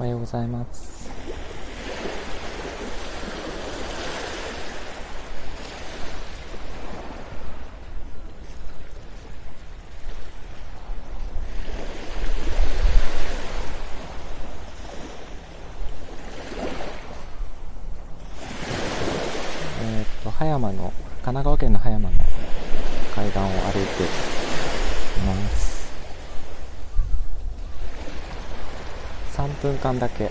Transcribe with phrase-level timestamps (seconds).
[0.00, 1.10] おはようございます。
[19.82, 22.16] えーっと、葉山の、神奈川県の葉山の
[23.14, 24.06] 海岸を歩いてい
[25.26, 25.69] ます。
[29.50, 30.30] 3分間だけ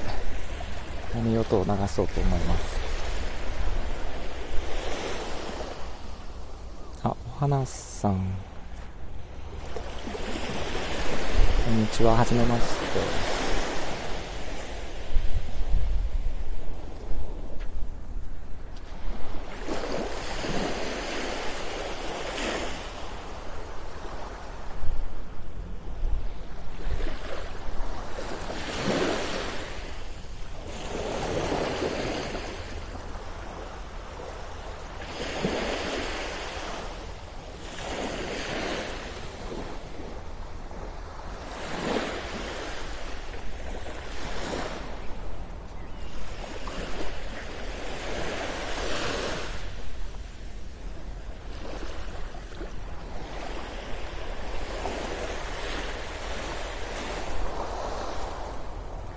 [1.13, 2.79] 波音を流そうと思います。
[7.03, 8.33] あ、お花さん。
[11.65, 13.38] こんにちは、はじめまして。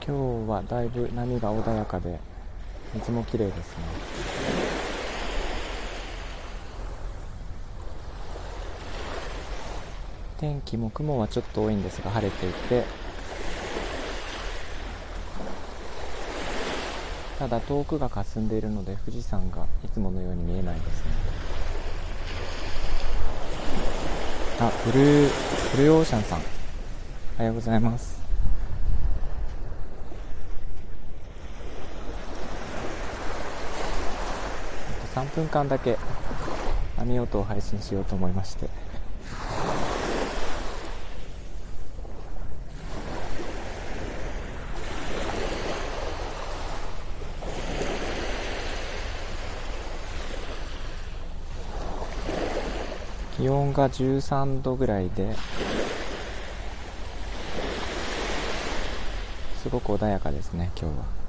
[0.04, 2.18] 今日はだいぶ波が穏やかで
[2.92, 3.84] 水も綺麗ですね。
[10.38, 12.84] 天気も雲はちょっと多いんですが晴れていて。
[17.38, 21.10] ただ遠くが霞んでいるので富士山がいつものように見えないですね。
[24.60, 25.30] あブルー
[25.76, 26.40] ブルーオーシャンさん。
[27.36, 28.21] おはようございます。
[35.22, 35.96] 3分間だけ
[36.98, 38.68] 網音を配信しようと思いまして。
[53.36, 55.34] 気温が13度ぐらいで
[59.62, 61.21] すごく穏やかですね今日は。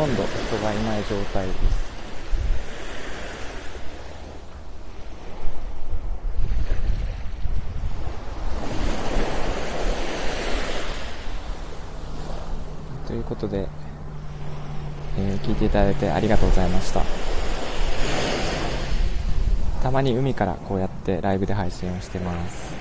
[0.00, 1.90] とんど人がいない状態です。
[13.06, 13.68] ということで、
[15.18, 17.02] えー聞いていただいてありがとうございました。
[19.82, 22.72] たまに海からこうやってライブで配信をしてます。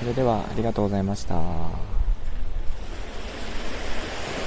[0.00, 1.95] それではありがとうございました。